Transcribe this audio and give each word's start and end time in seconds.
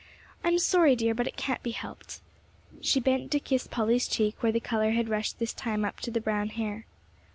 I'm 0.43 0.57
sorry, 0.57 0.95
dear, 0.95 1.13
but 1.13 1.27
it 1.27 1.37
can't 1.37 1.61
be 1.61 1.69
helped." 1.73 2.21
She 2.81 2.99
bent 2.99 3.29
to 3.33 3.39
kiss 3.39 3.67
Polly's 3.67 4.07
cheek 4.07 4.41
where 4.41 4.51
the 4.51 4.59
color 4.59 4.93
had 4.93 5.09
rushed 5.09 5.37
this 5.37 5.53
time 5.53 5.85
up 5.85 5.99
to 5.99 6.09
the 6.09 6.19
brown 6.19 6.49
hair. 6.49 6.87